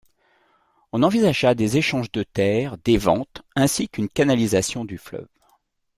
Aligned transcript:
On 0.93 1.03
envisagea 1.03 1.53
des 1.53 1.77
échanges 1.77 2.11
de 2.11 2.23
terres, 2.23 2.79
des 2.79 2.97
ventes, 2.97 3.43
ainsi 3.55 3.87
qu'une 3.87 4.09
canalisation 4.09 4.83
du 4.83 4.97
fleuve. 4.97 5.27